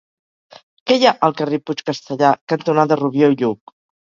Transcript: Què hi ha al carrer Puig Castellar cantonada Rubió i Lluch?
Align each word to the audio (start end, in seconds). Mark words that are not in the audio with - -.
Què 0.91 0.97
hi 0.99 1.05
ha 1.09 1.11
al 1.27 1.35
carrer 1.41 1.59
Puig 1.67 1.83
Castellar 1.91 2.33
cantonada 2.55 2.99
Rubió 3.05 3.31
i 3.37 3.39
Lluch? 3.45 3.77